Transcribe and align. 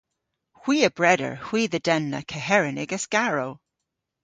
Hwi 0.61 0.77
a 0.87 0.89
breder 0.97 1.33
hwi 1.45 1.61
dhe 1.71 1.79
denna 1.87 2.19
keheren 2.31 2.77
y'gas 2.81 3.05
garrow. 3.13 3.53